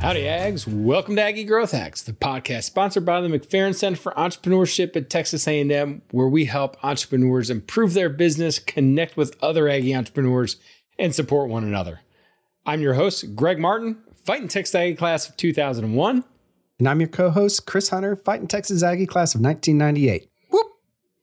[0.00, 0.68] Howdy, Ags.
[0.68, 5.10] Welcome to Aggie Growth Hacks, the podcast sponsored by the McFerrin Center for Entrepreneurship at
[5.10, 10.56] Texas A&M, where we help entrepreneurs improve their business, connect with other Aggie entrepreneurs,
[10.98, 12.00] and support one another.
[12.64, 16.24] I'm your host, Greg Martin, Fighting Texas Aggie class of 2001.
[16.78, 20.28] And I'm your co-host, Chris Hunter, Fighting Texas Aggie class of 1998.
[20.50, 20.66] Whoop!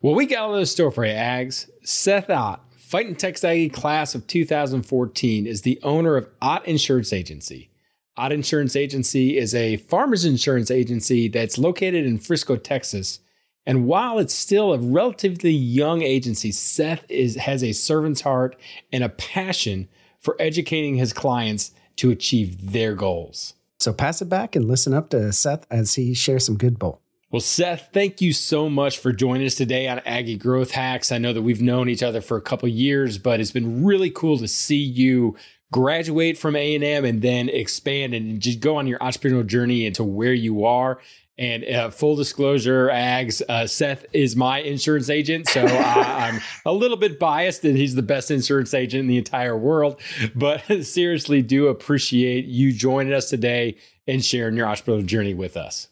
[0.02, 1.70] Well, we got a little store for you, Ags.
[1.84, 7.70] Seth Ott, Fighting Texas Aggie class of 2014, is the owner of Ott Insurance Agency.
[8.16, 13.20] Ott Insurance Agency is a farmers insurance agency that's located in Frisco, Texas.
[13.66, 18.56] And while it's still a relatively young agency, Seth is, has a servant's heart
[18.92, 19.88] and a passion
[20.20, 23.56] for educating his clients to achieve their goals.
[23.80, 27.02] So pass it back and listen up to Seth as he shares some good bull.
[27.32, 31.12] Well, Seth, thank you so much for joining us today on Aggie Growth Hacks.
[31.12, 34.12] I know that we've known each other for a couple years, but it's been really
[34.12, 35.36] cool to see you
[35.74, 40.34] graduate from A&M and then expand and just go on your entrepreneurial journey into where
[40.34, 41.00] you are.
[41.36, 45.50] And uh, full disclosure, Ags, uh, Seth is my insurance agent.
[45.50, 49.18] So I, I'm a little bit biased that he's the best insurance agent in the
[49.18, 50.00] entire world.
[50.36, 53.78] But seriously, do appreciate you joining us today
[54.08, 55.88] and sharing your entrepreneurial journey with us.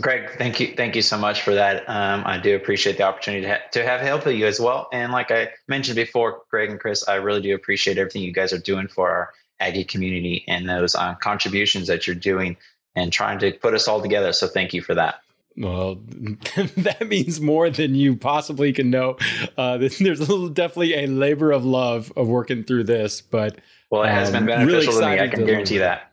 [0.00, 1.88] Greg, thank you, thank you so much for that.
[1.88, 4.88] Um, I do appreciate the opportunity to, ha- to have help with you as well.
[4.92, 8.52] And like I mentioned before, Greg and Chris, I really do appreciate everything you guys
[8.52, 12.56] are doing for our Aggie community and those uh, contributions that you're doing
[12.94, 14.32] and trying to put us all together.
[14.32, 15.22] So thank you for that.
[15.56, 15.96] Well,
[16.76, 19.16] that means more than you possibly can know.
[19.56, 23.58] Uh, there's a little, definitely a labor of love of working through this, but
[23.90, 25.20] well, it has um, been beneficial really to me.
[25.20, 26.12] I can guarantee that.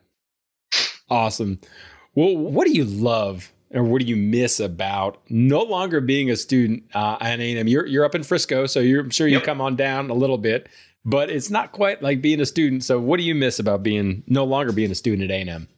[1.08, 1.60] Awesome.
[2.14, 6.36] Well, what do you love or what do you miss about no longer being a
[6.36, 7.68] student uh, at A&M?
[7.68, 9.44] You're you're up in Frisco, so you're I'm sure you yep.
[9.44, 10.68] come on down a little bit,
[11.04, 12.84] but it's not quite like being a student.
[12.84, 15.68] So, what do you miss about being no longer being a student at A&M?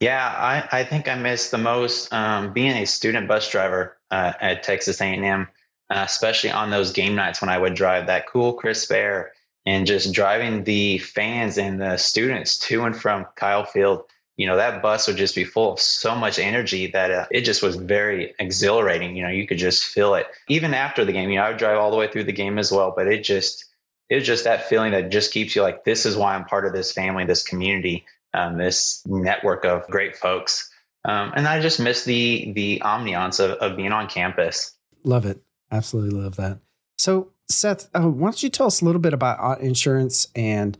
[0.00, 4.32] Yeah, I, I think I miss the most um, being a student bus driver uh,
[4.40, 5.48] at Texas A&M,
[5.90, 9.32] uh, especially on those game nights when I would drive that cool, crisp air
[9.66, 14.04] and just driving the fans and the students to and from Kyle Field
[14.38, 17.42] you know that bus would just be full of so much energy that uh, it
[17.42, 19.14] just was very exhilarating.
[19.14, 20.26] You know you could just feel it.
[20.48, 22.58] Even after the game you know i would drive all the way through the game
[22.58, 23.66] as well but it just
[24.08, 26.64] it was just that feeling that just keeps you like this is why i'm part
[26.64, 30.70] of this family this community um, this network of great folks.
[31.04, 34.74] Um, and i just miss the the ambiance of, of being on campus.
[35.04, 35.40] Love it.
[35.70, 36.58] Absolutely love that.
[36.98, 40.76] So seth uh, why don't you tell us a little bit about insurance and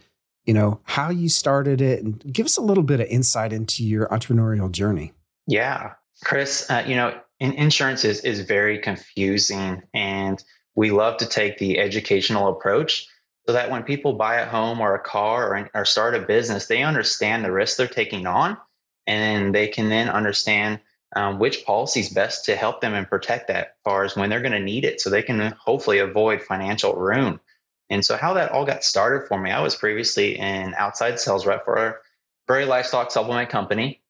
[0.48, 3.84] you know, how you started it and give us a little bit of insight into
[3.84, 5.12] your entrepreneurial journey.
[5.46, 5.92] Yeah.
[6.24, 10.42] Chris, uh, you know, in insurance is, is very confusing and
[10.74, 13.06] we love to take the educational approach
[13.46, 16.66] so that when people buy a home or a car or, or start a business,
[16.66, 18.56] they understand the risk they're taking on
[19.06, 20.80] and they can then understand
[21.14, 24.30] um, which policy is best to help them and protect that as far as when
[24.30, 27.38] they're going to need it so they can hopefully avoid financial ruin.
[27.90, 31.46] And so, how that all got started for me, I was previously an outside sales
[31.46, 31.94] rep for a
[32.46, 34.00] very livestock supplement company,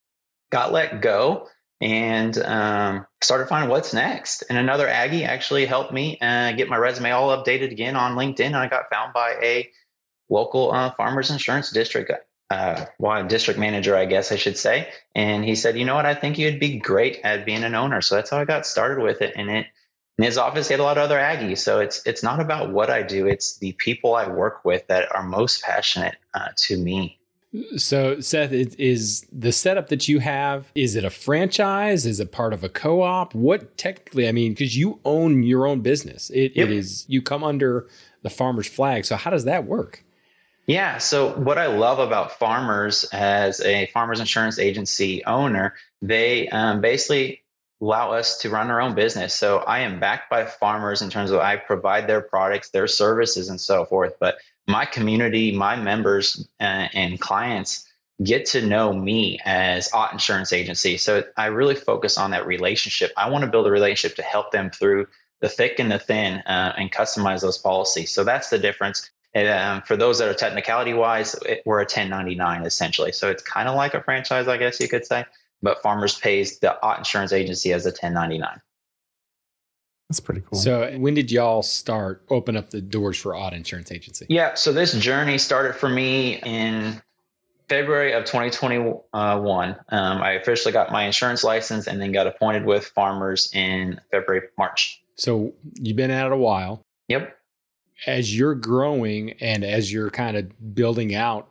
[0.50, 1.48] got let go,
[1.80, 4.42] and um, started finding what's next.
[4.48, 8.46] And another Aggie actually helped me uh, get my resume all updated again on LinkedIn.
[8.46, 9.70] And I got found by a
[10.28, 12.10] local uh, farmers insurance district,
[12.50, 14.88] uh, well, district manager, I guess I should say.
[15.14, 18.00] And he said, you know what, I think you'd be great at being an owner.
[18.00, 19.34] So that's how I got started with it.
[19.36, 19.66] And it
[20.18, 21.58] in his office, he had a lot of other Aggies.
[21.58, 25.14] So it's it's not about what I do; it's the people I work with that
[25.14, 27.18] are most passionate uh, to me.
[27.76, 30.70] So, Seth, is the setup that you have?
[30.74, 32.04] Is it a franchise?
[32.04, 33.34] Is it part of a co-op?
[33.34, 34.28] What technically?
[34.28, 36.68] I mean, because you own your own business, it, yep.
[36.68, 37.86] it is you come under
[38.22, 39.04] the farmer's flag.
[39.04, 40.04] So, how does that work?
[40.66, 40.98] Yeah.
[40.98, 47.42] So, what I love about farmers as a farmers insurance agency owner, they um, basically
[47.80, 49.34] allow us to run our own business.
[49.34, 53.48] So I am backed by farmers in terms of I provide their products, their services,
[53.48, 54.14] and so forth.
[54.18, 57.88] But my community, my members, uh, and clients
[58.22, 60.96] get to know me as Ott Insurance Agency.
[60.96, 63.12] So I really focus on that relationship.
[63.16, 65.06] I want to build a relationship to help them through
[65.40, 68.10] the thick and the thin uh, and customize those policies.
[68.10, 69.08] So that's the difference.
[69.34, 73.12] And, um, for those that are technicality wise, it, we're a 1099 essentially.
[73.12, 75.24] So it's kind of like a franchise, I guess you could say
[75.62, 78.60] but Farmers pays the Ott insurance agency as a 1099.
[80.08, 80.58] That's pretty cool.
[80.58, 84.24] So, when did y'all start open up the doors for Ott Insurance Agency?
[84.30, 87.02] Yeah, so this journey started for me in
[87.68, 89.04] February of 2021.
[89.12, 94.48] Um, I officially got my insurance license and then got appointed with Farmers in February,
[94.56, 95.02] March.
[95.16, 96.80] So, you've been at it a while.
[97.08, 97.36] Yep.
[98.06, 101.48] As you're growing and as you're kind of building out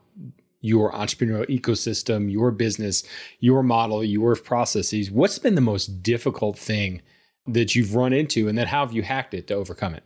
[0.68, 3.04] your entrepreneurial ecosystem, your business,
[3.40, 7.02] your model, your processes, what's been the most difficult thing
[7.48, 8.48] that you've run into?
[8.48, 10.04] And then how have you hacked it to overcome it?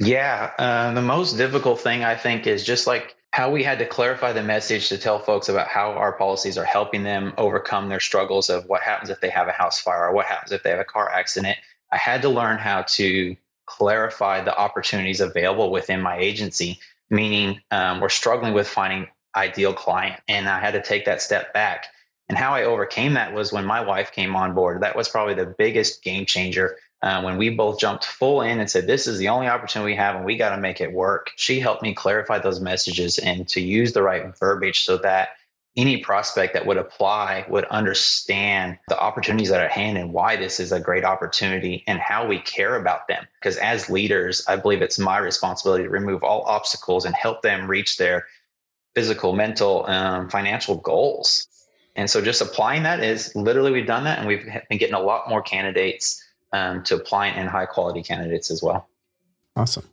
[0.00, 3.86] Yeah, uh, the most difficult thing I think is just like how we had to
[3.86, 8.00] clarify the message to tell folks about how our policies are helping them overcome their
[8.00, 10.70] struggles of what happens if they have a house fire or what happens if they
[10.70, 11.58] have a car accident.
[11.92, 16.78] I had to learn how to clarify the opportunities available within my agency,
[17.10, 19.08] meaning um, we're struggling with finding
[19.38, 20.20] ideal client.
[20.28, 21.86] And I had to take that step back.
[22.28, 24.82] And how I overcame that was when my wife came on board.
[24.82, 28.70] That was probably the biggest game changer uh, when we both jumped full in and
[28.70, 31.30] said, This is the only opportunity we have and we got to make it work.
[31.36, 35.30] She helped me clarify those messages and to use the right verbiage so that
[35.76, 40.34] any prospect that would apply would understand the opportunities that are at hand and why
[40.34, 43.24] this is a great opportunity and how we care about them.
[43.40, 47.70] Because as leaders, I believe it's my responsibility to remove all obstacles and help them
[47.70, 48.26] reach their
[48.98, 51.46] physical, mental, um, financial goals.
[51.94, 55.00] And so just applying that is literally we've done that and we've been getting a
[55.00, 56.20] lot more candidates
[56.52, 58.88] um, to apply and high quality candidates as well.
[59.54, 59.88] Awesome.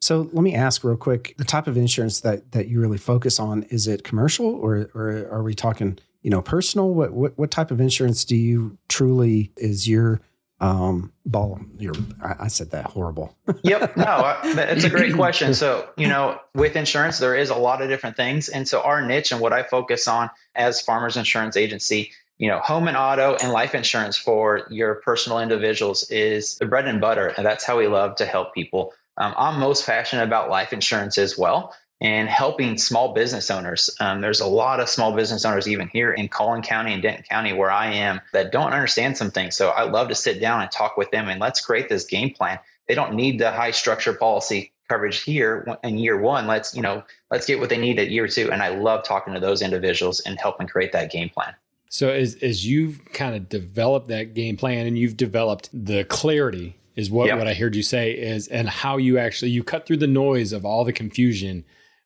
[0.00, 3.40] So let me ask real quick: the type of insurance that that you really focus
[3.40, 6.94] on is it commercial or or are we talking you know personal?
[6.94, 10.20] What what what type of insurance do you truly is your
[10.60, 11.60] um ball.
[11.78, 13.36] Your I, I said that horrible.
[13.62, 13.96] Yep.
[13.96, 15.54] No it's a great question.
[15.54, 18.48] So you know with insurance there is a lot of different things.
[18.48, 22.58] And so our niche and what i focus on as farmers insurance agency you know,
[22.58, 27.28] home and auto and life insurance for your personal individuals is the bread and butter.
[27.28, 28.92] And that's how we love to help people.
[29.16, 33.90] Um, I'm most passionate about life insurance as well and helping small business owners.
[34.00, 37.24] Um, there's a lot of small business owners, even here in Collin County and Denton
[37.28, 39.56] County, where I am, that don't understand some things.
[39.56, 42.30] So I love to sit down and talk with them and let's create this game
[42.30, 42.58] plan.
[42.88, 46.46] They don't need the high structure policy coverage here in year one.
[46.46, 48.52] Let's, you know, let's get what they need at year two.
[48.52, 51.54] And I love talking to those individuals and helping create that game plan.
[51.88, 56.76] So as as you've kind of developed that game plan and you've developed the clarity
[56.96, 57.38] is what, yep.
[57.38, 60.52] what I heard you say is and how you actually you cut through the noise
[60.52, 61.64] of all the confusion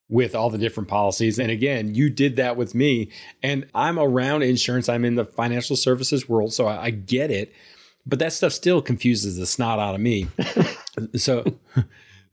[0.09, 1.39] with all the different policies.
[1.39, 3.11] And again, you did that with me.
[3.43, 4.89] And I'm around insurance.
[4.89, 7.53] I'm in the financial services world, so I, I get it.
[8.07, 10.29] But that stuff still confuses the snot out of me.
[11.17, 11.45] so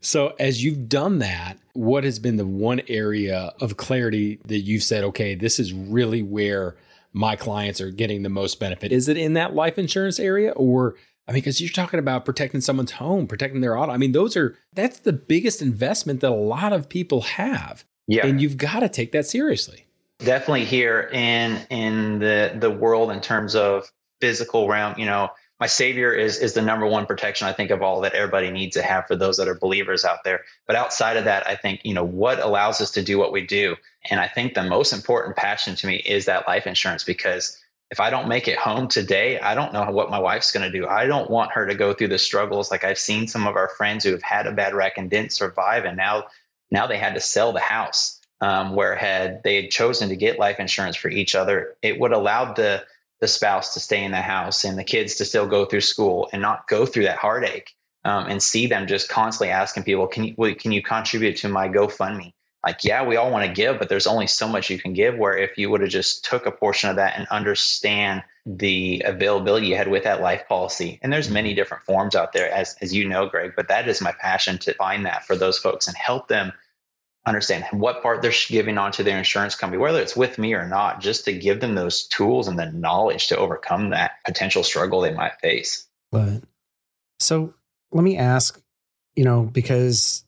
[0.05, 4.83] so as you've done that, what has been the one area of clarity that you've
[4.83, 6.77] said, okay, this is really where
[7.11, 8.91] my clients are getting the most benefit?
[8.91, 10.95] Is it in that life insurance area or
[11.27, 13.91] I mean, because you're talking about protecting someone's home, protecting their auto.
[13.91, 17.83] I mean, those are that's the biggest investment that a lot of people have.
[18.07, 18.27] Yeah.
[18.27, 19.85] And you've got to take that seriously.
[20.19, 23.91] Definitely here in in the the world in terms of
[24.21, 27.81] physical realm, you know, my savior is is the number one protection I think of
[27.81, 30.41] all that everybody needs to have for those that are believers out there.
[30.67, 33.45] But outside of that, I think you know what allows us to do what we
[33.45, 33.75] do,
[34.09, 37.57] and I think the most important passion to me is that life insurance because
[37.91, 40.77] if I don't make it home today, I don't know what my wife's going to
[40.77, 40.87] do.
[40.87, 43.69] I don't want her to go through the struggles like I've seen some of our
[43.69, 46.25] friends who have had a bad wreck and didn't survive, and now
[46.71, 48.19] now they had to sell the house.
[48.41, 52.11] Um, where had they had chosen to get life insurance for each other, it would
[52.11, 52.83] allow the
[53.21, 56.29] the spouse to stay in the house and the kids to still go through school
[56.33, 57.73] and not go through that heartache
[58.03, 61.67] um, and see them just constantly asking people, can you, can you contribute to my
[61.67, 62.33] GoFundMe?
[62.65, 65.15] Like, yeah, we all want to give, but there's only so much you can give.
[65.15, 69.67] Where if you would have just took a portion of that and understand the availability
[69.67, 71.57] you had with that life policy, and there's many mm-hmm.
[71.57, 73.53] different forms out there, as as you know, Greg.
[73.55, 76.53] But that is my passion to find that for those folks and help them
[77.25, 81.01] understand what part they're giving onto their insurance company, whether it's with me or not,
[81.01, 85.13] just to give them those tools and the knowledge to overcome that potential struggle they
[85.13, 85.87] might face.
[86.11, 86.43] Love it.
[87.19, 87.53] So
[87.91, 88.59] let me ask,
[89.15, 90.23] you know, because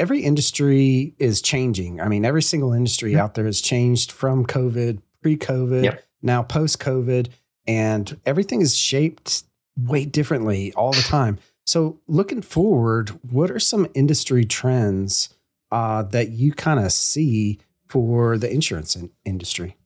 [0.00, 2.00] every industry is changing.
[2.00, 3.20] I mean, every single industry mm-hmm.
[3.20, 6.04] out there has changed from COVID, pre COVID, yep.
[6.22, 7.28] now post COVID,
[7.66, 9.44] and everything is shaped
[9.76, 11.38] way differently all the time.
[11.66, 15.28] So, looking forward, what are some industry trends
[15.70, 19.76] uh, that you kind of see for the insurance in- industry?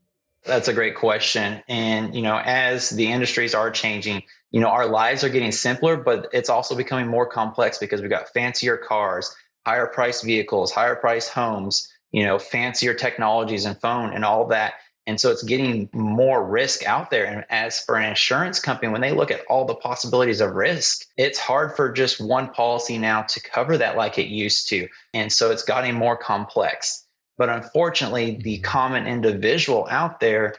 [0.47, 1.63] That's a great question.
[1.69, 5.97] And, you know, as the industries are changing, you know, our lives are getting simpler,
[5.97, 9.35] but it's also becoming more complex because we've got fancier cars,
[9.67, 14.75] higher price vehicles, higher price homes, you know, fancier technologies and phone and all that.
[15.07, 17.27] And so it's getting more risk out there.
[17.27, 21.07] And as for an insurance company, when they look at all the possibilities of risk,
[21.17, 24.89] it's hard for just one policy now to cover that like it used to.
[25.13, 27.05] And so it's getting more complex.
[27.37, 30.55] But unfortunately, the common individual out there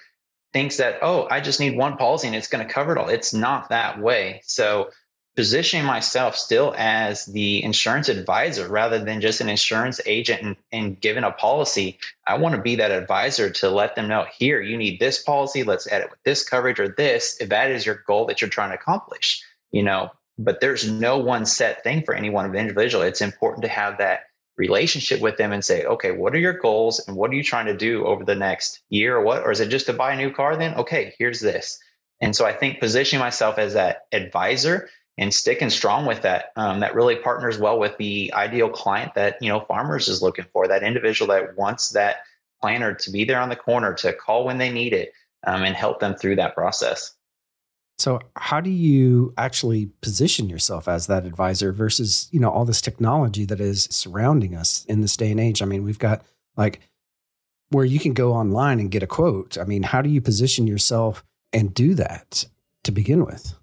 [0.53, 3.09] thinks that, oh, I just need one policy and it's going to cover it all.
[3.09, 4.41] It's not that way.
[4.45, 4.89] So
[5.35, 11.01] positioning myself still as the insurance advisor rather than just an insurance agent and, and
[11.01, 11.99] given a policy.
[12.25, 15.63] I want to be that advisor to let them know here, you need this policy.
[15.63, 18.49] Let's add it with this coverage or this, if that is your goal that you're
[18.49, 23.03] trying to accomplish, you know, but there's no one set thing for any one individual.
[23.03, 24.21] It's important to have that
[24.57, 27.65] relationship with them and say, okay, what are your goals and what are you trying
[27.65, 29.43] to do over the next year or what?
[29.43, 30.75] Or is it just to buy a new car then?
[30.75, 31.79] Okay, here's this.
[32.21, 36.79] And so I think positioning myself as that advisor and sticking strong with that um,
[36.81, 40.67] that really partners well with the ideal client that you know farmers is looking for
[40.67, 42.17] that individual that wants that
[42.61, 45.13] planner to be there on the corner to call when they need it
[45.45, 47.13] um, and help them through that process.
[47.97, 52.81] So how do you actually position yourself as that advisor versus you know all this
[52.81, 55.61] technology that is surrounding us in this day and age?
[55.61, 56.23] I mean we've got
[56.57, 56.81] like
[57.69, 59.57] where you can go online and get a quote.
[59.57, 62.45] I mean how do you position yourself and do that
[62.83, 63.55] to begin with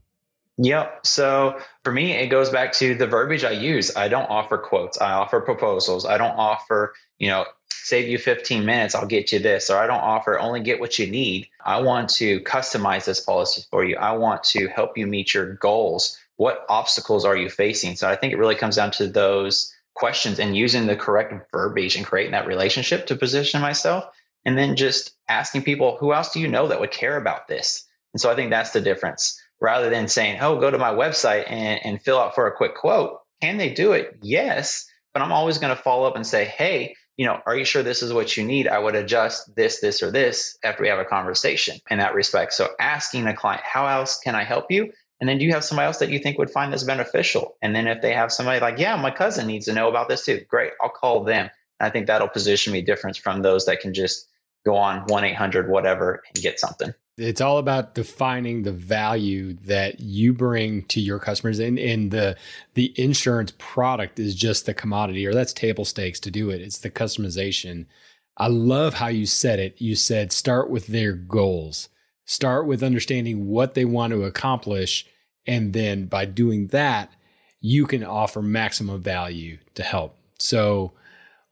[0.58, 1.06] Yep.
[1.06, 3.96] So for me, it goes back to the verbiage I use.
[3.96, 5.00] I don't offer quotes.
[5.00, 6.04] I offer proposals.
[6.04, 7.46] I don't offer, you know,
[7.82, 9.70] save you 15 minutes, I'll get you this.
[9.70, 11.48] Or I don't offer only get what you need.
[11.64, 13.96] I want to customize this policy for you.
[13.96, 16.18] I want to help you meet your goals.
[16.36, 17.96] What obstacles are you facing?
[17.96, 21.96] So I think it really comes down to those questions and using the correct verbiage
[21.96, 24.04] and creating that relationship to position myself.
[24.44, 27.86] And then just asking people, who else do you know that would care about this?
[28.12, 31.44] And so I think that's the difference rather than saying, oh, go to my website
[31.48, 33.20] and, and fill out for a quick quote.
[33.40, 34.18] Can they do it?
[34.20, 34.86] Yes.
[35.14, 37.84] But I'm always going to follow up and say, hey, you know, are you sure
[37.84, 38.66] this is what you need?
[38.66, 42.54] I would adjust this, this, or this after we have a conversation in that respect.
[42.54, 44.92] So asking a client, how else can I help you?
[45.20, 47.54] And then do you have somebody else that you think would find this beneficial?
[47.62, 50.24] And then if they have somebody like, yeah, my cousin needs to know about this
[50.24, 51.48] too, great, I'll call them.
[51.78, 54.26] And I think that'll position me different from those that can just
[54.64, 56.94] go on 1 800 whatever and get something.
[57.18, 62.36] It's all about defining the value that you bring to your customers, and, and the
[62.72, 66.62] the insurance product is just the commodity, or that's table stakes to do it.
[66.62, 67.84] It's the customization.
[68.38, 69.78] I love how you said it.
[69.78, 71.90] You said start with their goals,
[72.24, 75.06] start with understanding what they want to accomplish,
[75.46, 77.12] and then by doing that,
[77.60, 80.16] you can offer maximum value to help.
[80.38, 80.92] So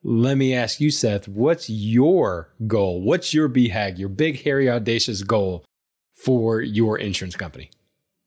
[0.02, 3.02] let me ask you, Seth, what's your goal?
[3.02, 5.64] What's your BHAG, your big, hairy, audacious goal
[6.14, 7.71] for your insurance company?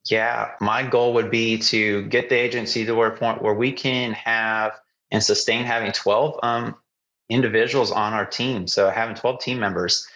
[0.09, 4.11] Yeah, my goal would be to get the agency to a point where we can
[4.13, 4.73] have
[5.09, 6.75] and sustain having 12 um,
[7.29, 8.67] individuals on our team.
[8.67, 10.07] So having 12 team members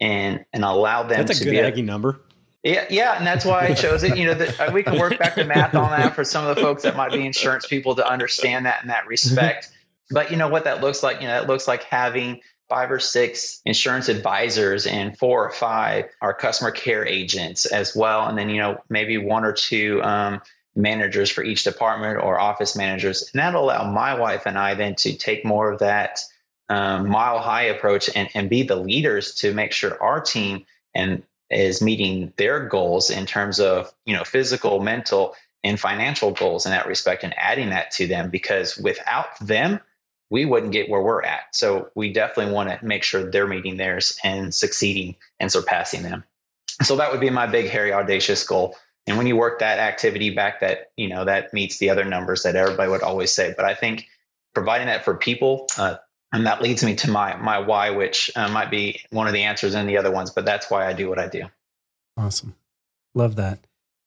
[0.00, 2.20] and and allow them that's a good Aggie number.
[2.62, 4.16] Yeah, yeah, and that's why I chose it.
[4.16, 6.56] You know, that uh, we can work back the math on that for some of
[6.56, 9.70] the folks that might be insurance people to understand that in that respect.
[10.10, 11.20] But you know what that looks like?
[11.20, 16.06] You know, it looks like having five or six insurance advisors and four or five
[16.20, 18.26] our customer care agents as well.
[18.26, 20.40] And then, you know, maybe one or two um,
[20.74, 23.30] managers for each department or office managers.
[23.32, 26.20] And that'll allow my wife and I then to take more of that
[26.68, 31.22] um, mile high approach and, and be the leaders to make sure our team and
[31.48, 36.72] is meeting their goals in terms of, you know, physical, mental, and financial goals in
[36.72, 39.80] that respect and adding that to them because without them,
[40.30, 41.54] we wouldn't get where we're at.
[41.54, 46.24] So we definitely want to make sure they're meeting theirs and succeeding and surpassing them.
[46.82, 48.76] So that would be my big, hairy, audacious goal.
[49.06, 52.42] And when you work that activity back, that you know that meets the other numbers
[52.42, 53.54] that everybody would always say.
[53.56, 54.08] But I think
[54.52, 55.96] providing that for people, uh,
[56.32, 59.44] and that leads me to my my why, which uh, might be one of the
[59.44, 60.30] answers in the other ones.
[60.30, 61.44] But that's why I do what I do.
[62.16, 62.56] Awesome,
[63.14, 63.60] love that.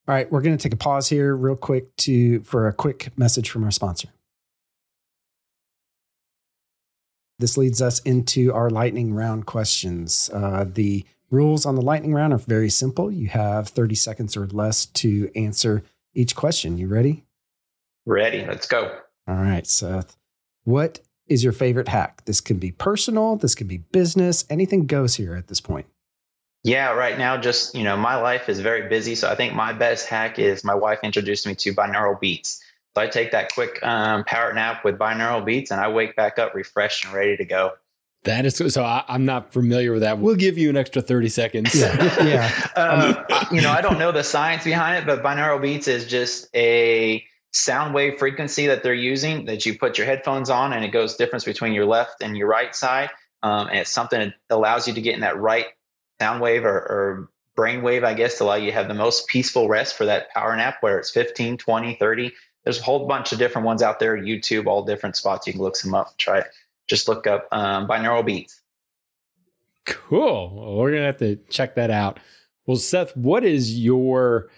[0.07, 3.17] All right, we're going to take a pause here, real quick, to for a quick
[3.17, 4.09] message from our sponsor.
[7.39, 10.29] This leads us into our lightning round questions.
[10.33, 13.11] Uh, the rules on the lightning round are very simple.
[13.11, 16.77] You have 30 seconds or less to answer each question.
[16.77, 17.25] You ready?
[18.05, 18.45] Ready.
[18.45, 18.99] Let's go.
[19.27, 20.17] All right, Seth.
[20.63, 22.25] What is your favorite hack?
[22.25, 25.85] This can be personal, this can be business, anything goes here at this point.
[26.63, 29.15] Yeah, right now, just, you know, my life is very busy.
[29.15, 32.61] So I think my best hack is my wife introduced me to binaural beats.
[32.95, 36.39] So I take that quick um, power nap with binaural beats and I wake back
[36.39, 37.73] up refreshed and ready to go.
[38.23, 38.83] That is so.
[38.83, 40.19] I, am not familiar with that.
[40.19, 41.73] We'll give you an extra 30 seconds.
[41.73, 42.23] Yeah.
[42.25, 42.67] yeah.
[42.75, 46.53] Um, you know, I don't know the science behind it, but binaural beats is just
[46.53, 50.89] a sound wave frequency that they're using that you put your headphones on and it
[50.89, 53.09] goes difference between your left and your right side.
[53.41, 55.67] Um, and it's something that allows you to get in that right
[56.19, 59.27] sound wave or, or brain wave, I guess, to allow you to have the most
[59.27, 63.31] peaceful rest for that power nap where it's 15, 20, 30, there's a whole bunch
[63.31, 65.47] of different ones out there, YouTube, all different spots.
[65.47, 66.17] You can look them up.
[66.17, 66.47] Try it.
[66.87, 68.61] Just look up um, binaural beats.
[69.85, 70.55] Cool.
[70.55, 72.19] Well, we're gonna have to check that out.
[72.65, 74.49] Well, Seth, what is your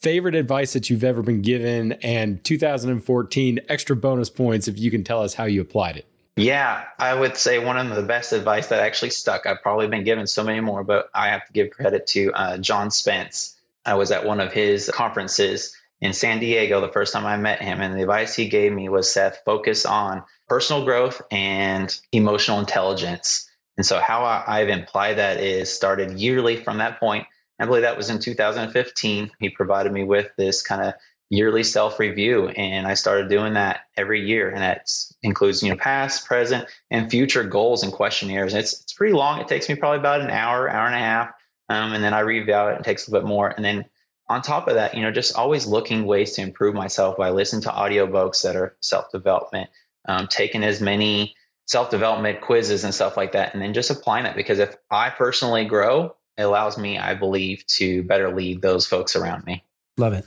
[0.00, 5.04] favorite advice that you've ever been given and 2014 extra bonus points if you can
[5.04, 6.06] tell us how you applied it.
[6.36, 9.44] Yeah, I would say one of the best advice that actually stuck.
[9.44, 12.58] I've probably been given so many more, but I have to give credit to uh,
[12.58, 13.56] John Spence.
[13.84, 17.62] I was at one of his conferences in San Diego the first time I met
[17.62, 22.58] him, and the advice he gave me was Seth, focus on personal growth and emotional
[22.58, 23.50] intelligence.
[23.76, 27.26] And so, how I've implied that is started yearly from that point.
[27.58, 29.30] I believe that was in 2015.
[29.38, 30.94] He provided me with this kind of
[31.28, 34.50] yearly self review, and I started doing that every year.
[34.50, 34.90] And that
[35.22, 38.54] includes, you know, past, present, and future goals and questionnaires.
[38.54, 39.40] And it's it's pretty long.
[39.40, 41.30] It takes me probably about an hour, hour and a half,
[41.68, 42.80] um, and then I review it.
[42.80, 43.84] It takes a little bit more, and then
[44.30, 47.62] on top of that, you know, just always looking ways to improve myself by listening
[47.62, 49.68] to audiobooks that are self development,
[50.06, 51.34] um, taking as many
[51.66, 54.36] self development quizzes and stuff like that, and then just applying it.
[54.36, 59.16] Because if I personally grow, it allows me, I believe, to better lead those folks
[59.16, 59.64] around me.
[59.98, 60.24] Love it.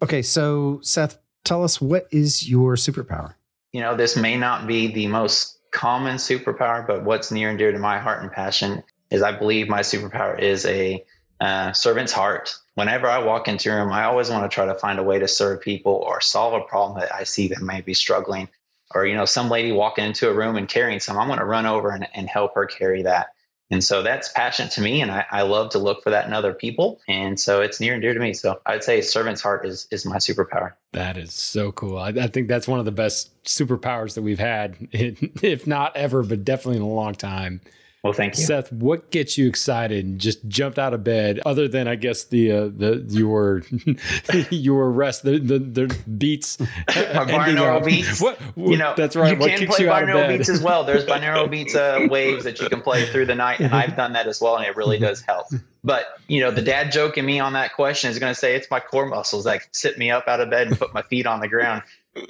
[0.00, 3.34] Okay, so Seth, tell us what is your superpower?
[3.72, 7.72] You know, this may not be the most common superpower, but what's near and dear
[7.72, 11.04] to my heart and passion is I believe my superpower is a
[11.42, 14.74] uh, servant's heart whenever I walk into a room, I always want to try to
[14.74, 17.80] find a way to serve people or solve a problem that I see that may
[17.80, 18.48] be struggling.
[18.94, 21.44] Or, you know, some lady walking into a room and carrying some, I'm going to
[21.44, 23.28] run over and, and help her carry that.
[23.70, 26.34] And so that's passion to me, and I, I, love to look for that in
[26.34, 27.00] other people.
[27.08, 28.34] And so it's near and dear to me.
[28.34, 30.74] So I'd say servant's heart is is my superpower.
[30.92, 31.96] That is so cool.
[31.96, 36.22] I, I think that's one of the best superpowers that we've had, if not ever,
[36.22, 37.62] but definitely in a long time.
[38.02, 38.72] Well, thank you, Seth.
[38.72, 41.38] What gets you excited and just jumped out of bed?
[41.46, 43.62] Other than I guess the uh, the your
[44.50, 46.58] your rest the the, the beats.
[46.58, 48.20] My binaural beats.
[48.20, 49.34] What, what, you know, that's right.
[49.34, 50.82] You what can play you binaural beats as well.
[50.82, 54.14] There's binaural beats uh, waves that you can play through the night, and I've done
[54.14, 55.46] that as well, and it really does help.
[55.84, 58.68] But you know, the dad joking me on that question is going to say it's
[58.68, 61.38] my core muscles that sit me up out of bed and put my feet on
[61.38, 61.82] the ground.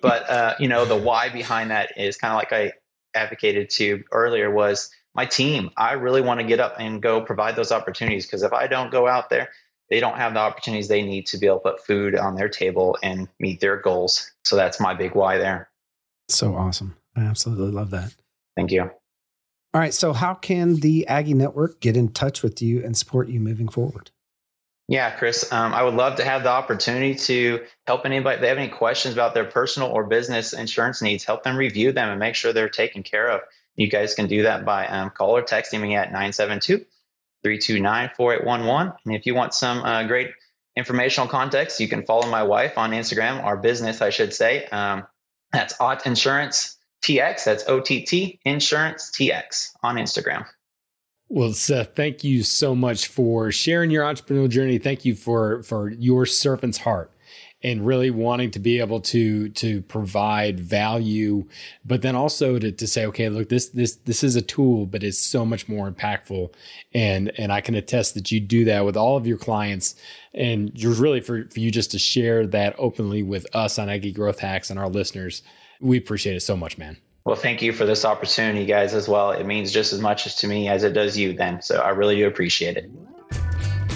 [0.03, 2.73] But uh, you know, the why behind that is kind of like I
[3.15, 5.71] advocated to earlier was my team.
[5.77, 8.91] I really want to get up and go provide those opportunities because if I don't
[8.91, 9.51] go out there,
[9.91, 12.49] they don't have the opportunities they need to be able to put food on their
[12.49, 14.33] table and meet their goals.
[14.45, 15.69] So that's my big why there.
[16.29, 16.97] So awesome.
[17.17, 18.15] I absolutely love that.
[18.57, 18.83] Thank you.
[19.75, 19.95] All right.
[19.95, 23.69] So, how can the Aggie Network get in touch with you and support you moving
[23.69, 24.11] forward?
[24.89, 28.35] Yeah, Chris, um, I would love to have the opportunity to help anybody.
[28.35, 31.93] If they have any questions about their personal or business insurance needs, help them review
[31.93, 33.41] them and make sure they're taken care of.
[33.77, 36.79] You guys can do that by um, call or texting me at 972
[37.43, 38.93] 329 4811.
[39.05, 40.31] And if you want some uh, great
[40.77, 44.67] informational context, you can follow my wife on Instagram, our business, I should say.
[44.67, 45.05] Um,
[45.53, 47.45] that's OTT Insurance TX.
[47.45, 50.47] That's OTT Insurance TX on Instagram.
[51.29, 54.79] Well, Seth, thank you so much for sharing your entrepreneurial journey.
[54.79, 57.12] Thank you for for your servant's heart
[57.63, 61.45] and really wanting to be able to to provide value
[61.85, 65.03] but then also to, to say okay look this this this is a tool but
[65.03, 66.53] it's so much more impactful
[66.95, 69.95] and and i can attest that you do that with all of your clients
[70.35, 74.39] and really for, for you just to share that openly with us on aggie growth
[74.39, 75.43] hacks and our listeners
[75.81, 79.31] we appreciate it so much man well, thank you for this opportunity, guys, as well.
[79.31, 81.63] It means just as much to me as it does you, then.
[81.63, 82.91] So I really do appreciate it.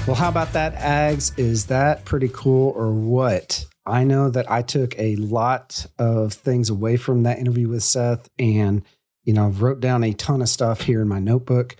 [0.06, 1.36] Well, how about that, Ags?
[1.36, 3.66] Is that pretty cool or what?
[3.84, 8.28] I know that I took a lot of things away from that interview with Seth
[8.38, 8.84] and,
[9.24, 11.74] you know, wrote down a ton of stuff here in my notebook.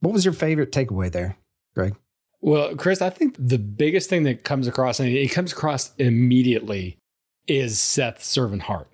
[0.00, 1.36] What was your favorite takeaway there,
[1.72, 1.94] Greg?
[2.40, 6.98] Well, Chris, I think the biggest thing that comes across, and it comes across immediately,
[7.46, 8.88] is Seth's servant heart.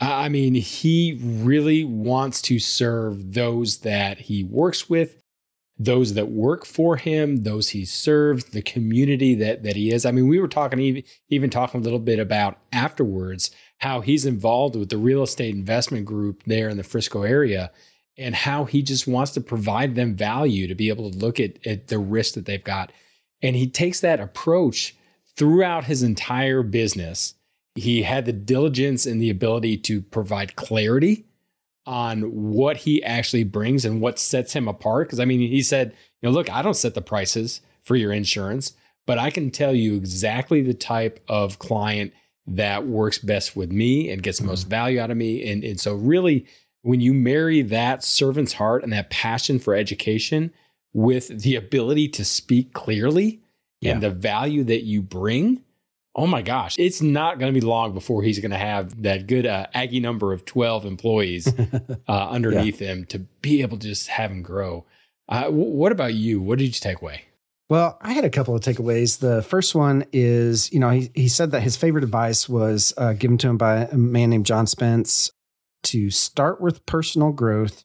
[0.00, 5.16] I mean, he really wants to serve those that he works with
[5.80, 10.04] those that work for him, those he serves, the community that that he is.
[10.04, 14.26] I mean, we were talking even, even talking a little bit about afterwards how he's
[14.26, 17.70] involved with the real estate investment group there in the Frisco area
[18.18, 21.66] and how he just wants to provide them value to be able to look at,
[21.66, 22.92] at the risk that they've got.
[23.40, 24.94] And he takes that approach
[25.34, 27.36] throughout his entire business.
[27.74, 31.24] He had the diligence and the ability to provide clarity
[31.86, 35.08] on what he actually brings and what sets him apart.
[35.08, 38.12] Because I mean, he said, you know, look, I don't set the prices for your
[38.12, 38.74] insurance,
[39.06, 42.12] but I can tell you exactly the type of client
[42.46, 44.70] that works best with me and gets the most mm-hmm.
[44.70, 45.50] value out of me.
[45.50, 46.46] And, and so, really,
[46.82, 50.52] when you marry that servant's heart and that passion for education
[50.92, 53.40] with the ability to speak clearly
[53.80, 53.92] yeah.
[53.92, 55.62] and the value that you bring,
[56.14, 59.26] oh my gosh, it's not going to be long before he's going to have that
[59.26, 61.52] good uh, Aggie number of 12 employees
[62.08, 62.88] uh, underneath yeah.
[62.88, 64.84] him to be able to just have him grow.
[65.28, 66.40] Uh, w- what about you?
[66.40, 67.24] What did you take away?
[67.68, 69.20] Well, I had a couple of takeaways.
[69.20, 73.12] The first one is, you know, he, he said that his favorite advice was uh,
[73.12, 75.30] given to him by a man named John Spence
[75.84, 77.84] to start with personal growth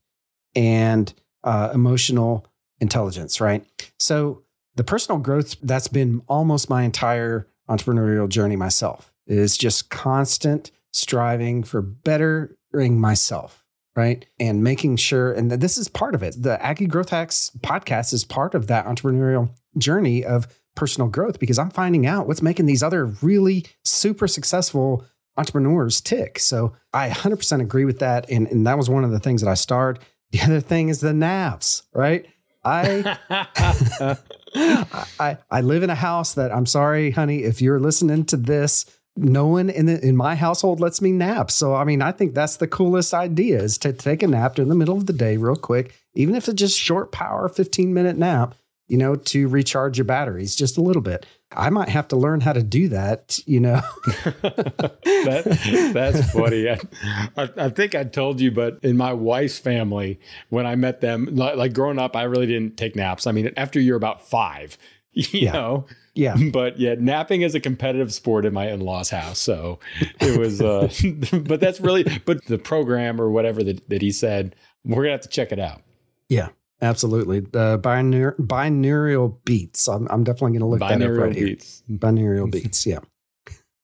[0.55, 2.47] and uh, emotional
[2.79, 3.63] intelligence, right?
[3.99, 4.41] So,
[4.73, 11.63] the personal growth that's been almost my entire entrepreneurial journey myself is just constant striving
[11.63, 14.25] for bettering myself right?
[14.39, 16.35] And making sure, and this is part of it.
[16.41, 21.57] The Aggie Growth Hacks podcast is part of that entrepreneurial journey of personal growth because
[21.57, 25.05] I'm finding out what's making these other really super successful
[25.37, 26.39] entrepreneurs tick.
[26.39, 28.29] So I 100% agree with that.
[28.29, 30.03] And, and that was one of the things that I started.
[30.31, 32.25] The other thing is the naps, right?
[32.65, 33.17] I,
[34.55, 38.85] I I live in a house that I'm sorry, honey, if you're listening to this,
[39.17, 41.51] no one in the, in my household lets me nap.
[41.51, 44.69] So I mean, I think that's the coolest idea is to take a nap in
[44.69, 48.17] the middle of the day real quick, even if it's just short power, 15 minute
[48.17, 48.55] nap,
[48.87, 51.25] you know, to recharge your batteries just a little bit.
[51.51, 53.81] I might have to learn how to do that, you know.
[54.41, 56.69] that, that's funny.
[56.69, 60.19] I, I, think I told you, but in my wife's family,
[60.49, 63.25] when I met them, like, like growing up, I really didn't take naps.
[63.25, 64.77] I mean, after you're about five,
[65.13, 65.51] you yeah.
[65.53, 66.35] know, yeah.
[66.51, 69.39] But yeah, napping is a competitive sport in my in-laws house.
[69.39, 69.79] So
[70.19, 70.89] it was uh
[71.31, 75.21] but that's really but the program or whatever that, that he said, we're gonna have
[75.21, 75.81] to check it out.
[76.29, 76.49] Yeah.
[76.81, 77.39] Absolutely.
[77.39, 79.87] The binary, binaural beats.
[79.87, 81.83] I'm, I'm definitely going to look binaural that up right beats.
[81.87, 81.97] here.
[81.97, 82.85] Binaural beats.
[82.85, 82.99] Yeah.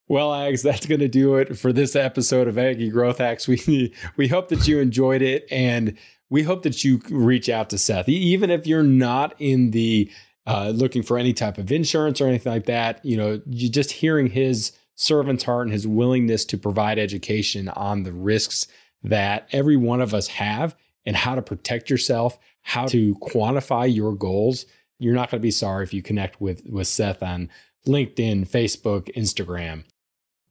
[0.07, 3.47] Well, Ags, that's going to do it for this episode of Aggie Growth Hacks.
[3.47, 5.97] We we hope that you enjoyed it, and
[6.29, 10.11] we hope that you reach out to Seth, even if you're not in the
[10.45, 13.03] uh, looking for any type of insurance or anything like that.
[13.05, 18.03] You know, you just hearing his servant's heart and his willingness to provide education on
[18.03, 18.67] the risks
[19.03, 20.75] that every one of us have
[21.05, 24.65] and how to protect yourself, how to quantify your goals.
[24.99, 27.49] You're not going to be sorry if you connect with with Seth on
[27.87, 29.83] LinkedIn, Facebook, Instagram.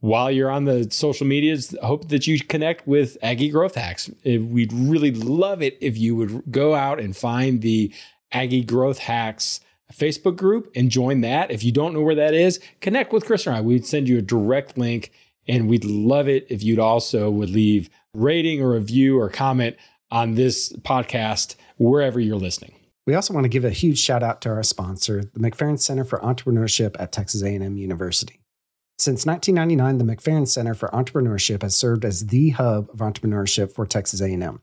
[0.00, 4.10] While you're on the social medias, hope that you connect with Aggie Growth Hacks.
[4.24, 7.92] Eh, we'd really love it if you would go out and find the
[8.32, 9.60] Aggie Growth Hacks
[9.92, 11.50] Facebook group and join that.
[11.50, 13.60] If you don't know where that is, connect with Chris and I.
[13.60, 15.12] We'd send you a direct link
[15.46, 19.76] and we'd love it if you'd also would leave rating or review or comment
[20.10, 22.74] on this podcast wherever you're listening.
[23.06, 26.04] We also want to give a huge shout out to our sponsor, the McFerrin Center
[26.04, 28.40] for Entrepreneurship at Texas A&M University.
[28.98, 33.86] Since 1999, the McFerrin Center for Entrepreneurship has served as the hub of entrepreneurship for
[33.86, 34.60] Texas A&M.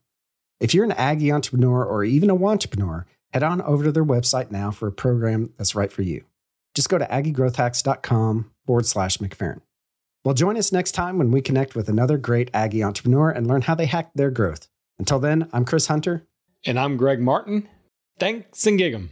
[0.60, 4.51] If you're an Aggie entrepreneur or even a entrepreneur, head on over to their website
[4.51, 6.23] now for a program that's right for you.
[6.75, 9.62] Just go to aggiegrowthhacks.com forward slash McFerrin.
[10.23, 13.63] Well, join us next time when we connect with another great Aggie entrepreneur and learn
[13.63, 14.67] how they hacked their growth.
[14.99, 16.25] Until then, I'm Chris Hunter.
[16.65, 17.67] And I'm Greg Martin.
[18.19, 19.12] Thanks and gig 'em.